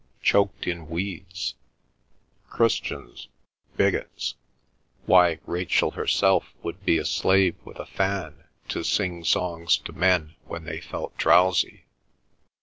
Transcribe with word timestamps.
Choked 0.23 0.65
in 0.65 0.89
weeds; 0.89 1.53
Christians, 2.49 3.27
bigots,—why, 3.77 5.37
Rachel 5.45 5.91
herself, 5.91 6.51
would 6.63 6.83
be 6.83 6.97
a 6.97 7.05
slave 7.05 7.53
with 7.63 7.77
a 7.77 7.85
fan 7.85 8.45
to 8.69 8.83
sing 8.83 9.23
songs 9.23 9.77
to 9.77 9.91
men 9.93 10.33
when 10.45 10.63
they 10.63 10.81
felt 10.81 11.15
drowsy. 11.19 11.85